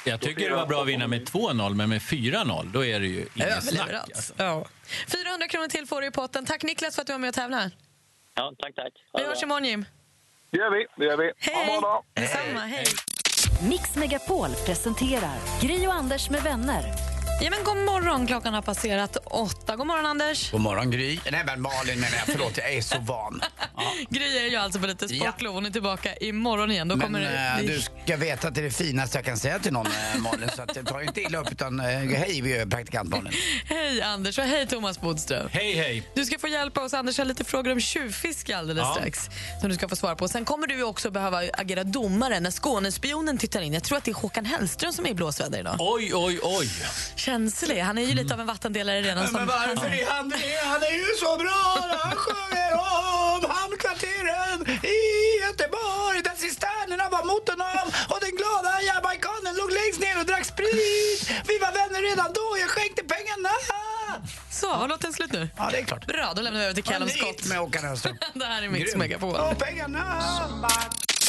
[0.04, 3.06] Jag tycker det var bra att vinna med 2-0, men med 4-0 då är det
[3.06, 3.90] ju inget snack.
[3.92, 4.34] Alltså.
[4.36, 4.64] Ja.
[5.08, 6.46] 400 kronor till får du i potten.
[6.46, 7.70] Tack Niklas för att du var med och tävlade.
[8.34, 8.92] Ja, tack, tack.
[9.12, 9.84] Vi hörs imorgon, Jim.
[10.50, 10.86] Det gör vi.
[10.96, 11.32] Det gör vi.
[11.38, 11.54] Hej!
[11.54, 12.04] Ha en bra dag.
[12.14, 12.86] Detsamma, hej.
[13.60, 16.82] Mix Megapol presenterar Gry och Anders med vänner.
[17.40, 19.76] Ja, men god morgon, klockan har passerat åtta.
[19.76, 20.50] God morgon, Anders.
[20.50, 21.18] God morgon Gry.
[21.30, 23.40] Nej men Malin menar jag, förlåt jag är så van.
[24.10, 25.54] Gry är ju alltså på lite sportlov.
[25.54, 26.88] Hon är tillbaka imorgon igen.
[26.88, 29.36] Då Men kommer det eh, du ska veta att det är det finaste jag kan
[29.36, 32.56] säga till någon eh, Malin så att tar inte illa upp utan eh, hej vi
[32.56, 33.32] är praktikant Malin.
[33.64, 35.48] Hej Anders och hej Thomas Bodström.
[35.52, 36.08] Hej, hej.
[36.14, 36.94] Du ska få hjälpa oss.
[36.94, 38.94] Anders har lite frågor om tjuvfiske alldeles Ja.
[38.94, 39.28] strax.
[39.60, 40.28] Som du ska få svara på.
[40.28, 43.72] Sen kommer du också behöva agera domare när Skånespionen tittar in.
[43.72, 45.76] Jag tror att det är Håkan Hellström som är i blåsväder idag.
[45.78, 46.68] Oj, oj, oj.
[47.18, 47.80] Känslig.
[47.80, 49.28] Han är ju lite av en vattendelare redan.
[49.28, 49.36] som...
[49.36, 50.60] är han det?
[50.64, 51.60] Han är ju så bra
[52.02, 55.00] han sjunger om hamnkvarteren i
[55.46, 60.44] Göteborg där cisternerna var mot honom och den glada jamaikanen låg längst ner och drack
[60.44, 61.20] sprit.
[61.50, 63.52] Vi var vänner redan då, jag skänkte pengarna.
[64.50, 65.48] Så, var låten slut nu?
[65.56, 66.06] Ja, det är klart.
[66.06, 67.44] Bra, då lämnar vi över till Callum Scott.
[67.46, 68.16] med Håkan Hellström.
[68.34, 68.96] Det här är Mix.
[68.96, 69.36] Megapol.
[69.36, 70.02] Och pengarna.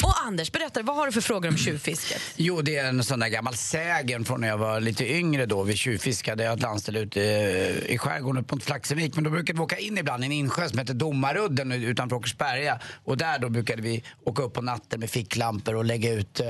[0.02, 2.22] Och Anders, berätta, vad har du för frågor om tjuvfisket?
[2.36, 5.62] Jo, det är en sån där gammal sägen från när jag var lite yngre då.
[5.62, 9.14] Vi tjuvfiskade, jag hade landställe ute eh, i skärgården upp mot Flaxevik.
[9.14, 12.80] Men då brukade vi åka in ibland i en insjö som heter Domarudden utanför Åkersberga.
[13.04, 16.46] Och där då brukade vi åka upp på natten med ficklampor och lägga ut eh,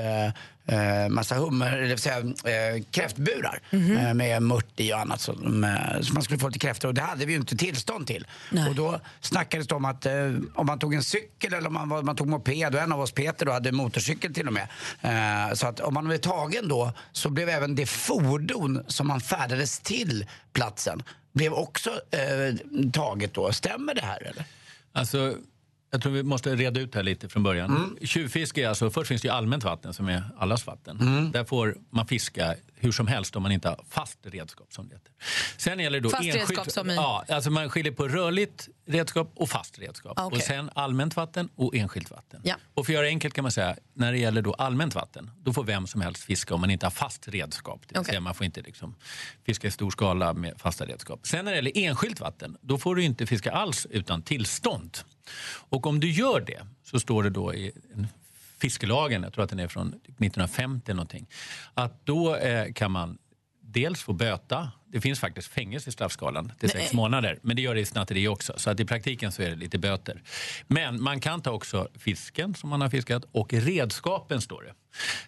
[0.65, 5.63] eh, massa hummer, eller vill säga eh, kräftburar eh, med mört i och annat som,
[5.63, 8.27] eh, så man skulle få lite kräftor och det hade vi ju inte tillstånd till.
[8.69, 10.13] Och då snackades det om att eh,
[10.55, 12.99] om man tog en cykel eller om man, var- man tog moped och en av
[13.01, 14.67] oss, Peter, då, hade motorcykel till och med.
[15.01, 19.21] Eh, så att om man blev tagen då så blev även det fordon som man
[19.21, 22.55] färdades till platsen blev också eh,
[22.91, 23.51] taget då.
[23.53, 24.43] Stämmer det här eller?
[24.93, 25.35] Alltså,
[25.91, 27.75] jag tror vi måste reda ut det här lite från början.
[27.75, 27.97] Mm.
[28.01, 31.01] Tjuvfiske är alltså, först finns det ju allmänt vatten som är allas vatten.
[31.01, 31.31] Mm.
[31.31, 34.95] Där får man fiska hur som helst om man inte har fast redskap som det
[34.95, 35.11] heter.
[35.57, 36.95] Sen gäller det då Fast enskilt, redskap som i?
[36.95, 40.19] Ja, alltså man skiljer på rörligt redskap och fast redskap.
[40.19, 40.37] Ah, okej.
[40.37, 42.41] Och sen allmänt vatten och enskilt vatten.
[42.43, 42.55] Ja.
[42.73, 45.31] Och för att göra det enkelt kan man säga, när det gäller då allmänt vatten,
[45.37, 47.81] då får vem som helst fiska om man inte har fast redskap.
[47.87, 48.95] Det vill säga man får inte liksom
[49.45, 51.27] fiska i stor skala med fasta redskap.
[51.27, 54.97] Sen när det gäller enskilt vatten, då får du inte fiska alls utan tillstånd.
[55.69, 58.07] Och om du gör det, så står det då i en
[58.61, 61.27] fiskelagen, jag tror att den är från 1950 eller någonting,
[61.73, 63.17] att då eh, kan man
[63.61, 67.75] dels få böta, det finns faktiskt fängelse i straffskalan till sex månader, men det gör
[67.75, 68.53] det i snatteri också.
[68.57, 70.21] Så att i praktiken så är det lite böter.
[70.67, 74.73] Men man kan ta också fisken som man har fiskat och redskapen står det.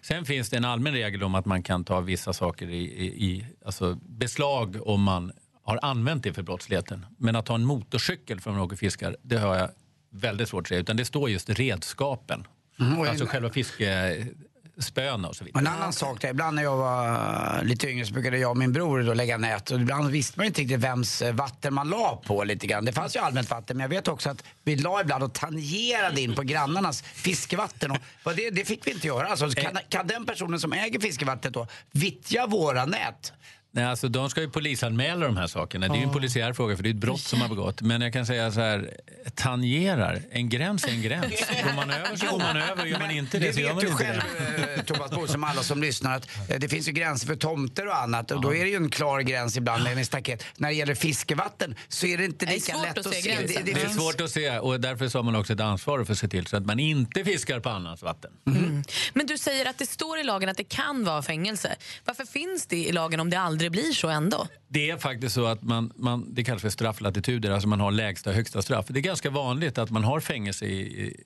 [0.02, 3.26] Sen finns det en allmän regel om att man kan ta vissa saker i, i,
[3.26, 7.06] i alltså beslag om man har använt det för brottsligheten.
[7.18, 9.70] Men att ta en motorcykel från åker och fiskar, det har jag
[10.14, 10.80] väldigt svårt att säga.
[10.80, 12.46] Utan det står just redskapen.
[12.80, 15.60] Mm, och en- alltså själva fiskespöna och så vidare.
[15.60, 18.72] En annan sak, där, ibland när jag var lite yngre så brukade jag och min
[18.72, 22.22] bror då lägga nät och ibland visste man inte riktigt vems eh, vatten man la
[22.26, 22.84] på lite grann.
[22.84, 26.20] Det fanns ju allmänt vatten men jag vet också att vi la ibland och tangerade
[26.20, 27.90] in på grannarnas fiskevatten
[28.24, 29.26] och det, det fick vi inte göra.
[29.26, 33.32] Alltså, kan, kan den personen som äger fiskevattnet då vittja våra nät?
[33.76, 35.88] Nej, alltså, de ska ju polisanmäla de här sakerna.
[35.88, 37.80] Det är ju en polisiär fråga för det är ett brott som har begått.
[37.82, 38.90] Men jag kan säga så här,
[39.34, 41.24] tangerar, en gräns är en gräns.
[41.64, 43.84] Går man över så går man över, gör man inte det Det så gör man
[43.84, 44.20] inte själv,
[44.66, 44.74] det.
[44.74, 47.96] eh, Thomas Bodström, alla som lyssnar, att eh, det finns ju gränser för tomter och
[47.98, 48.30] annat.
[48.30, 50.44] Och då är det ju en klar gräns ibland med en staket.
[50.56, 53.14] När det gäller fiskevatten så är det inte Det är lika svårt lätt att att
[53.14, 53.28] se se.
[53.34, 53.62] gränsen.
[53.64, 56.18] Det är finns- svårt att se och därför har man också ett ansvar för att
[56.18, 58.30] se till så att man inte fiskar på annans vatten.
[59.14, 61.76] Men du säger att det står i lagen att det kan vara fängelse.
[62.04, 64.46] Varför finns det i lagen om det aldrig blir så ändå?
[64.68, 68.30] Det är faktiskt så att man, man, det kallas för strafflatituder, alltså man har lägsta
[68.30, 68.86] och högsta straff.
[68.88, 71.16] Det är ganska vanligt att man har fängelse i, i,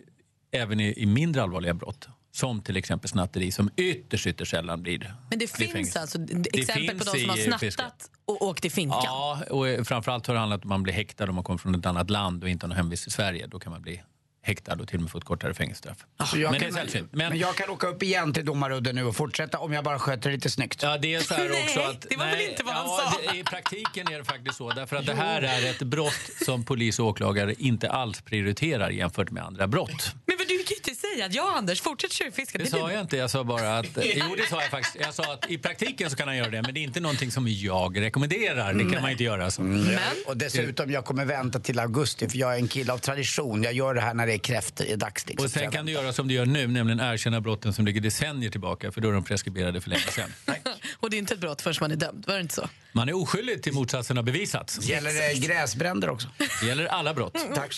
[0.50, 2.08] även i, i mindre allvarliga brott.
[2.32, 6.58] Som till exempel snatteri som ytterst, ytterst sällan blir Men det blir finns alltså Det
[6.58, 7.82] exempel på finns de som har snattat fiske.
[8.24, 9.00] och åkt i finkan?
[9.04, 11.74] Ja, och framförallt har det handlat om att man blir häktad om man kommer från
[11.74, 13.46] ett annat land och inte har någon hemvist i Sverige.
[13.46, 14.02] Då kan man bli
[14.48, 15.96] häktad och till och med få ett kortare fängelsestraff.
[16.34, 17.08] Jag Men det är sällsynt.
[17.12, 17.38] Men...
[17.38, 20.36] jag kan åka upp igen till domarudden nu och fortsätta om jag bara sköter det
[20.36, 20.82] lite snyggt.
[20.82, 22.06] Ja, det är så här också att...
[22.10, 23.32] det var väl inte vad han ja, sa?
[23.32, 24.70] Det, I praktiken är det faktiskt så.
[24.70, 29.30] Därför att det här är ett brott som polis och åklagare inte alls prioriterar jämfört
[29.30, 30.14] med andra brott.
[30.26, 32.58] Men vad du kan ju inte säga att jag Anders fortsätter tjuvfiska.
[32.58, 33.16] Det sa jag inte.
[33.16, 33.86] Jag sa bara att...
[33.96, 34.96] Jo, det sa jag faktiskt.
[35.00, 37.30] Jag sa att i praktiken så kan han göra det, men det är inte någonting
[37.30, 38.74] som jag rekommenderar.
[38.74, 39.50] Det kan man inte göra.
[39.50, 39.62] Så.
[39.62, 39.98] Men...
[40.26, 43.62] Och dessutom, jag kommer vänta till augusti för jag är en kille av tradition.
[43.62, 45.26] Jag gör det här när det kräftor i dags.
[45.26, 45.44] Liksom.
[45.44, 48.50] Och sen kan du göra som du gör nu, nämligen erkänna brotten som ligger decennier
[48.50, 50.32] tillbaka, för då är de preskriberade för länge sedan.
[50.96, 52.68] Och det är inte ett brott förrän man är dömd, var det inte så?
[52.92, 54.88] Man är oskyldig till motsatsen har bevisats.
[54.88, 56.28] Gäller det gräsbränder också?
[56.60, 57.36] Det gäller alla brott.
[57.54, 57.74] Tack.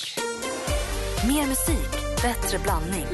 [1.29, 3.07] Mer musik, bättre blandning.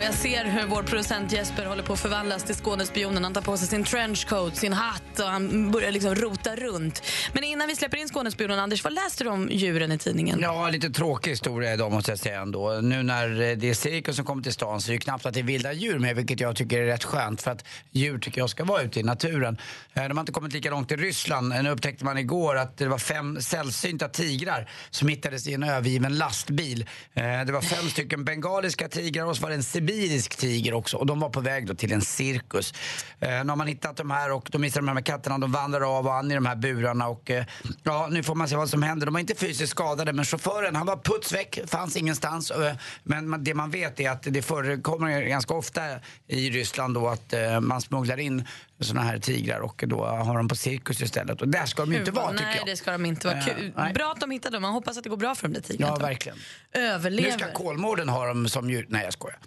[0.00, 3.24] Jag ser hur vår producent Jesper håller på att förvandlas till Skånespionen.
[3.24, 7.02] Han tar på sig sin trenchcoat, sin hatt och han börjar liksom rota runt.
[7.32, 10.38] Men innan vi släpper in Skånespionen, Anders, vad läste du om djuren i tidningen?
[10.42, 12.80] Ja, lite tråkig historia idag måste jag säga ändå.
[12.82, 15.34] Nu när eh, det är cirkus som kommer till stan så är det knappt att
[15.34, 18.40] det är vilda djur med, vilket jag tycker är rätt skönt för att djur tycker
[18.40, 19.58] jag ska vara ute i naturen.
[19.94, 21.52] Eh, de har inte kommit lika långt i Ryssland.
[21.52, 25.62] Eh, nu upptäckte man igår att det var fem sällsynta tigrar som hittades i en
[25.62, 26.86] övergiven lastbil.
[27.14, 31.06] Det var fem stycken bengaliska tigrar och så var det en sibirisk tiger också och
[31.06, 32.74] de var på väg då till en cirkus.
[33.20, 35.38] Eh, Nu har man hittat de här och de missar de här med katterna.
[35.38, 37.44] De vandrar av och an i de här burarna och eh,
[37.82, 39.06] ja, nu får man se vad som händer.
[39.06, 42.50] De var inte fysiskt skadade men chauffören han var puts väck, fanns ingenstans.
[42.50, 45.80] Eh, Men man- det man vet är att det förekommer ganska ofta
[46.26, 48.46] i Ryssland då att eh, man smugglar in
[48.80, 51.40] såna här tigrar och då har de på cirkus istället.
[51.42, 52.66] Och där ska de ju inte vara tycker Nej, jag.
[52.66, 53.38] det ska de inte vara.
[53.38, 53.72] Eh, Kul.
[53.76, 53.92] nej.
[53.92, 54.62] Bra att de hittade dem.
[54.62, 55.92] Man hoppas att det går bra för de där tigrarna.
[55.92, 56.38] Ja, verkligen.
[56.72, 57.28] Överlever.
[57.30, 58.86] Nu ska Kolmården ha dem som djur.
[58.88, 59.38] Nej, jag skojar.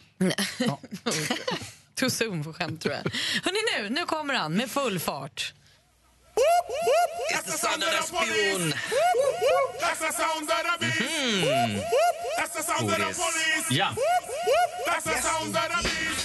[1.96, 3.02] Too soon för skämt tror jag.
[3.44, 5.54] Hörrni nu, nu kommer han med full fart.
[7.34, 8.74] It's the sound of the spion.
[9.82, 11.48] That's the sound of the beast.
[11.48, 11.82] Mhm.
[12.40, 13.68] That's the sound of the police.
[13.70, 13.90] Ja.
[14.88, 16.21] That's the sound of the beast.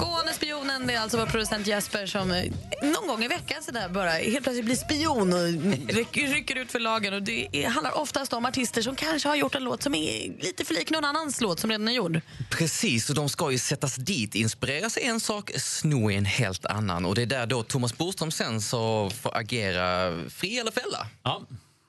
[0.00, 3.88] Skånespionen, det är alltså vår producent Jesper som eh, någon gång i veckan så där
[3.88, 7.14] bara helt plötsligt blir spion och rycker, ut för lagen.
[7.14, 10.64] Och det handlar oftast om artister som kanske har gjort en låt som är lite
[10.64, 12.20] för lik någon annans låt som redan är gjord.
[12.50, 16.66] Precis, och de ska ju sättas dit, inspireras i en sak, sno i en helt
[16.66, 17.04] annan.
[17.04, 21.06] Och det är där då Thomas Boström sen så får agera fri eller fälla.
[21.22, 21.42] Ja.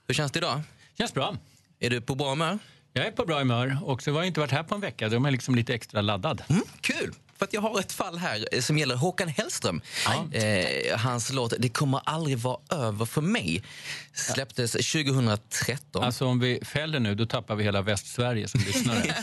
[0.07, 0.61] Hur känns det idag?
[0.97, 1.35] Känns bra.
[1.79, 2.59] Är du på bra humör?
[2.93, 5.09] Jag är på bra humör och så har jag inte varit här på en vecka.
[5.09, 6.43] Då är man liksom lite extra laddad.
[6.49, 7.13] Mm, kul!
[7.41, 9.81] För att jag har ett fall här eh, som gäller Håkan Hellström.
[10.31, 13.63] Eh, hans låt Det kommer aldrig vara över för mig
[14.13, 16.03] släpptes 2013.
[16.03, 19.15] Alltså om vi fäller nu, då tappar vi hela Västsverige som lyssnare.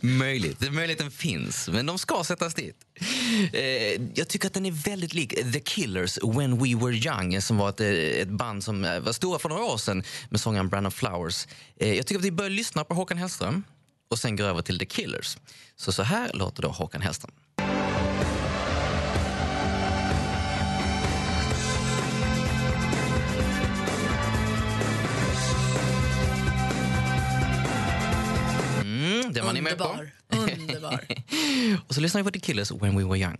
[0.00, 0.72] Möjligt.
[0.72, 2.76] Möjligheten finns, men de ska sättas dit.
[3.52, 3.62] Eh,
[4.14, 7.68] jag tycker att den är väldigt lik The Killers, When We Were Young som var
[7.68, 10.92] ett, eh, ett band som eh, var stora för några år sedan med sångaren Brandon
[10.92, 11.46] Flowers.
[11.80, 13.64] Eh, jag tycker att vi bör lyssna på Håkan Hellström
[14.10, 15.36] och sen gå över till The Killers.
[15.76, 17.32] Så så här låter då Håkan Hellström.
[28.82, 29.96] Mm, den var ni med på.
[30.28, 31.00] Underbar.
[31.88, 33.38] och så lyssnar vi på The Killers, When We Were Young.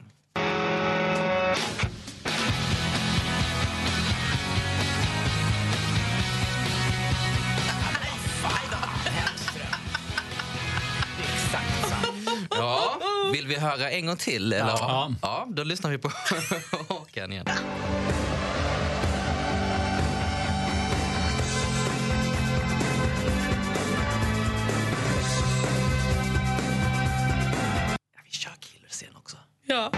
[13.44, 14.52] Vill vi höra en gång till?
[14.52, 14.66] Eller?
[14.66, 15.11] Ja.
[15.22, 16.11] ja, då lyssnar vi på
[16.88, 17.46] Håkan igen.
[29.66, 29.90] Ja,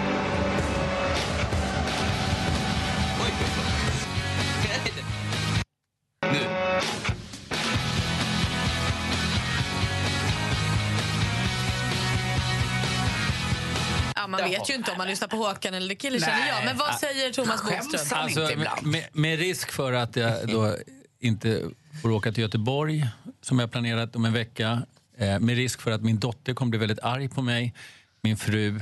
[14.86, 16.64] inte om man lyssnar på Håkan eller The Killers känner jag.
[16.64, 18.18] Men vad säger Thomas Bodström?
[18.18, 18.48] Alltså,
[18.82, 20.76] med, med, risk för att jag då
[21.20, 21.62] inte
[22.02, 23.08] får åka till Göteborg
[23.42, 24.82] som jag planerat om en vecka.
[25.18, 27.74] Eh, med risk för att min dotter kommer bli väldigt arg på mig,
[28.22, 28.80] min fru,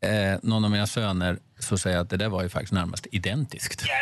[0.00, 1.38] eh, någon av mina söner.
[1.58, 3.84] Så säger jag att det där var ju faktiskt närmast identiskt.
[3.86, 3.94] Ja,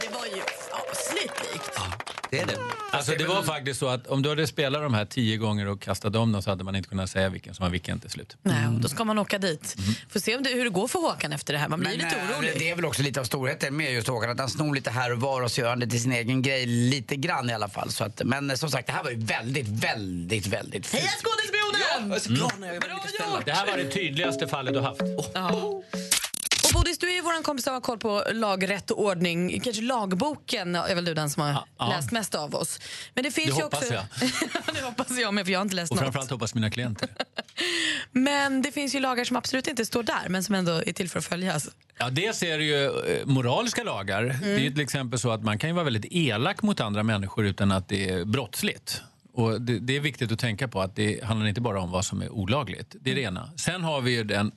[0.00, 2.21] det var ju fasligt likt.
[2.32, 2.56] Det är det.
[2.90, 5.80] Alltså det var faktiskt så att om du hade spelat de här tio gånger och
[5.80, 8.36] kastat om dem så hade man inte kunnat säga vilken som var vilken till slut.
[8.42, 9.76] Nej, och då ska man åka dit.
[10.08, 11.68] Får se om det, hur det går för Håkan efter det här.
[11.68, 12.52] Man blir lite eh, orolig.
[12.58, 15.12] Det är väl också lite av storheten med just Håkan, att han snor lite här
[15.12, 17.68] och var och så gör han det till sin egen grej lite grann i alla
[17.68, 17.90] fall.
[17.90, 21.02] Så att, men eh, som sagt, det här var ju väldigt, väldigt, väldigt fint.
[21.02, 22.08] Heja Skådespionen!
[22.08, 23.44] Jag är så glad när jag gjort!
[23.44, 25.00] Det här var det tydligaste fallet du haft.
[25.34, 25.82] Ja.
[26.72, 29.60] Bodis, du är ju vår kompis och har koll på lag, rätt och ordning.
[29.60, 31.88] Kanske lagboken är väl du den som har ja.
[31.88, 32.78] läst mest av oss.
[33.14, 33.94] Men det finns Det ju hoppas också...
[33.94, 34.04] jag.
[34.74, 36.02] det hoppas jag med, för jag har inte läst Och något.
[36.04, 37.08] framförallt hoppas mina klienter.
[38.12, 41.08] Men det finns ju lagar som absolut inte står där, men som ändå är till
[41.10, 41.68] för att följas.
[41.98, 44.38] Ja, dels är det ju eh, moraliska lagar.
[44.42, 47.02] Det är ju till exempel så att man kan ju vara väldigt elak mot andra
[47.02, 49.02] människor utan att det är brottsligt.
[49.34, 52.04] Och det, det är viktigt att tänka på att det handlar inte bara om vad
[52.04, 52.96] som är olagligt.
[53.00, 53.50] Det är det ena.
[53.56, 54.52] Sen har vi ju den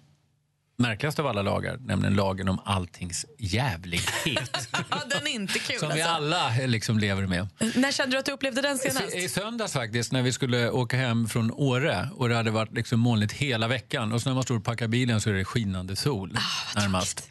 [0.77, 4.69] märkligaste av alla lagar, nämligen lagen om alltings jävlighet.
[5.09, 6.15] Den är inte kul som vi alltså.
[6.15, 7.47] alla eh, liksom lever med.
[7.75, 9.15] När kände du att du upplevde den senast?
[9.15, 12.99] I söndags faktiskt, när vi skulle åka hem från Åre och det hade varit liksom
[12.99, 15.95] molnigt hela veckan och så när man står och packar bilen så är det skinande
[15.95, 16.37] sol
[16.75, 17.29] närmast.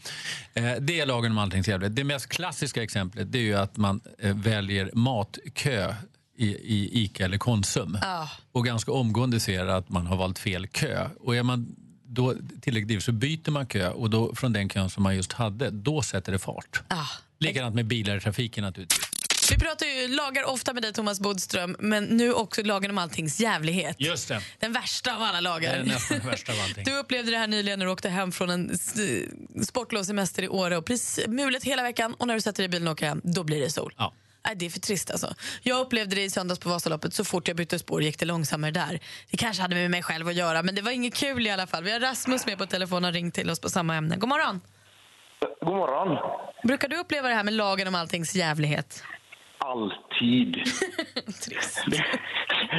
[0.54, 1.96] Eh, Det är lagen om alltings jävlighet.
[1.96, 5.94] Det mest klassiska exemplet det är ju att man eh, väljer matkö
[6.38, 8.28] i, i Ica eller Konsum Ja.
[8.52, 11.08] och ganska omgående ser att man har valt fel kö.
[11.20, 11.76] Och är man
[12.14, 12.34] då
[12.66, 16.02] ivrig så byter man kö och då från den kön som man just hade, då
[16.02, 16.82] sätter det fart.
[16.88, 17.06] Ja.
[17.38, 19.14] Likadant med bilar i trafiken naturligtvis.
[19.50, 23.40] Vi pratar ju lagar ofta med dig Thomas Bodström, men nu också lagen om alltings
[23.40, 23.96] jävlighet.
[23.98, 24.40] Just det.
[24.58, 25.84] Den värsta av alla lagar.
[25.84, 26.84] nästan det värsta av allting.
[26.94, 28.78] Du upplevde det här nyligen när du åkte hem från en
[29.66, 32.88] sportlovssemester i Åre och precis mulet hela veckan och när du sätter dig i bilen
[32.88, 33.94] och åker hem, då blir det sol.
[33.98, 34.14] Ja.
[34.46, 35.34] Nej, det är för trist alltså.
[35.62, 37.14] Jag upplevde det i söndags på Vasaloppet.
[37.14, 38.98] Så fort jag bytte spår gick det långsammare där.
[39.30, 41.66] Det kanske hade med mig själv att göra, men det var inget kul i alla
[41.66, 41.84] fall.
[41.84, 44.16] Vi har Rasmus med på telefon och ringt till oss på samma ämne.
[44.16, 44.60] God morgon!
[45.60, 46.18] God morgon.
[46.64, 49.02] Brukar du uppleva det här med lagen om alltings jävlighet?
[49.58, 50.54] Alltid.
[51.90, 52.04] Det-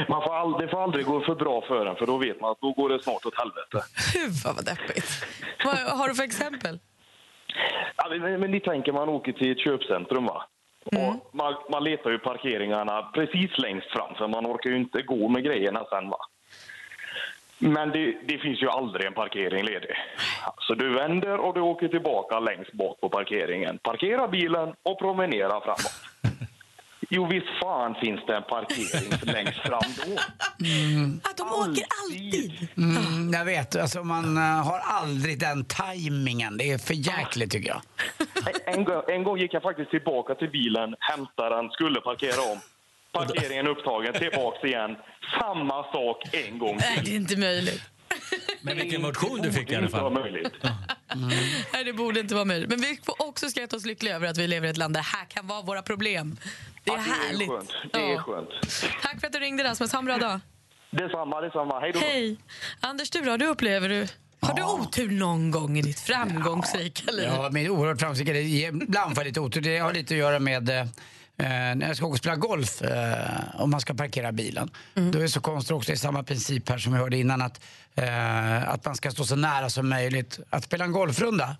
[0.08, 2.50] man får all, det får aldrig gå för bra för en, för då vet man
[2.50, 3.88] att då går det snart åt helvete.
[4.12, 5.26] Fy vad deppigt.
[5.64, 6.78] Vad har du för exempel?
[7.96, 10.42] Ja, men, men ni tänker, man åker till ett köpcentrum va?
[10.86, 15.28] Och man, man letar ju parkeringarna precis längst fram, för man orkar ju inte gå
[15.28, 16.18] med grejerna sen va?
[17.58, 19.96] Men det, det finns ju aldrig en parkering ledig.
[20.58, 23.78] Så du vänder och du åker tillbaka längst bak på parkeringen.
[23.78, 25.92] Parkera bilen och promenera framåt.
[27.08, 30.20] Jo, visst fan finns det en parkering längst fram då.
[31.30, 32.68] Att de åker alltid!
[32.76, 36.56] Mm, jag vet, alltså man eh, har aldrig den tajmingen.
[36.58, 37.82] Det är för jäkligt tycker jag.
[38.74, 42.58] En, gång- en gång gick jag faktiskt tillbaka till bilen, hämtade den, skulle parkera om.
[43.12, 44.96] Parkeringen upptagen, tillbaks igen.
[45.40, 47.04] Samma sak en gång Nej, till.
[47.04, 47.82] det är inte möjligt.
[48.60, 50.12] Men vilken motion du fick i alla fall.
[50.12, 50.52] möjligt.
[51.72, 52.68] Nej, det borde inte vara möjligt.
[52.70, 55.00] Men vi får också skratta oss lyckliga över att vi lever i ett land där
[55.00, 56.36] det här kan vara våra problem.
[56.86, 57.48] Det är Ja, härligt.
[57.48, 57.70] Det är skönt.
[57.92, 58.22] Det är Ja.
[58.22, 58.48] skönt.
[59.02, 59.92] Tack för att du ringde Rasmus.
[59.92, 60.40] Ha en bra dag.
[60.90, 61.80] Detsamma, detsamma.
[61.80, 61.98] Hej då.
[61.98, 62.36] Hej.
[62.80, 63.36] Anders, du då?
[63.36, 64.06] Du upplever du...
[64.40, 67.24] Har du otur någon gång i ditt framgångsrika liv?
[67.34, 68.32] Ja, men oerhört framgångsrika.
[68.32, 69.60] Det- Ibland får jag lite otur.
[69.60, 70.86] Det har lite att göra med eh,
[71.36, 74.70] när jag ska åka och spela golf eh, och man ska parkera bilen.
[74.94, 77.42] Då är det så konstigt också, det är samma princip här som vi hörde innan
[77.42, 77.60] att,
[77.94, 80.38] eh, att man ska stå så nära som möjligt.
[80.50, 81.56] Att spela en golfrunda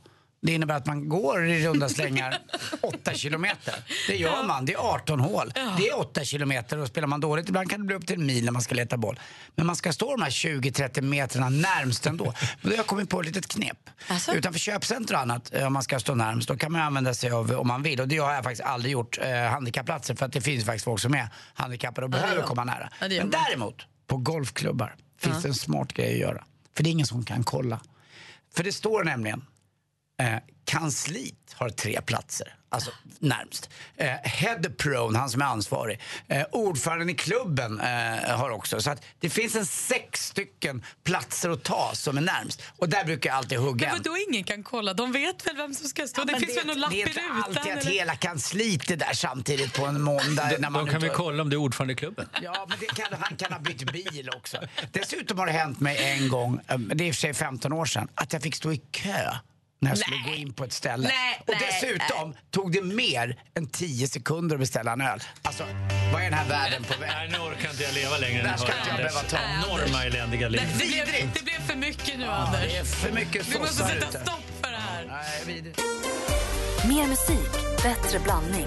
[0.46, 2.38] det innebär att man går i runda slängar
[2.80, 3.74] 8 kilometer.
[4.08, 4.64] Det gör man.
[4.64, 5.52] Det är 18 hål.
[5.78, 8.26] Det är 8 kilometer och spelar man dåligt ibland kan det bli upp till en
[8.26, 9.20] mil när man ska leta boll.
[9.54, 12.24] Men man ska stå de här 20-30 metrarna närmst ändå.
[12.24, 13.90] Men då har jag kommit på ett litet knep.
[14.34, 17.30] Utanför köpcenter och annat, eh, om man ska stå närmst, då kan man använda sig
[17.30, 20.32] av, om man vill, och det har jag faktiskt aldrig gjort, eh, handikappplatser för att
[20.32, 22.88] det finns faktiskt folk som är handikappade och behöver komma nära.
[23.00, 26.44] Men däremot, på golfklubbar finns det en smart grej att göra.
[26.76, 27.80] För det är ingen som kan kolla.
[28.56, 29.44] För det står nämligen
[30.18, 33.70] Eh, kansliet har tre platser, alltså närmst.
[33.96, 36.00] Eh, head prone, han som är ansvarig.
[36.28, 38.80] Eh, ordföranden i klubben eh, har också.
[38.80, 42.62] Så att det finns en sex stycken platser att ta som är närmst.
[42.76, 44.02] Och där brukar jag alltid hugga Men en.
[44.02, 44.94] vadå ingen kan kolla?
[44.94, 46.20] De vet väl vem som ska stå?
[46.20, 47.42] Ja, det finns väl någon lapp det i är inte rutan?
[47.44, 47.90] alltid att eller?
[47.90, 50.48] hela kansliet är där samtidigt på en måndag.
[50.50, 52.28] De, när man de kan vi kolla om det är ordförande i klubben.
[52.42, 54.58] Ja, men det kan, han kan ha bytt bil också.
[54.92, 57.72] Dessutom har det hänt mig en gång, eh, det är i och för sig 15
[57.72, 59.30] år sedan, att jag fick stå i kö
[59.80, 61.08] när jag skulle gå in på ett ställe.
[61.08, 65.22] Nej, och nej, dessutom tog det mer än 10 sekunder att beställa en öl.
[65.42, 65.64] Alltså,
[66.12, 67.10] vad är den här världen på väg?
[67.14, 68.42] Nej, nu orkar inte jag leva längre.
[68.42, 69.36] Där ska inte jag behöva ta.
[69.36, 70.60] Enorma eländiga liv.
[70.64, 72.60] Nej, det, blev, det blev för mycket nu, Ja, Anders.
[72.62, 74.06] det är för mycket Vi måste sätta ute.
[74.10, 75.04] stopp för det här.
[75.06, 75.80] Nej, vidrigt.
[76.88, 78.66] Mer musik, bättre blandning.